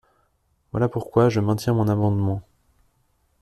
Voilà 0.71 0.89
pourquoi 0.89 1.29
je 1.29 1.39
maintiens 1.39 1.73
mon 1.75 1.87
amendement. 1.87 2.41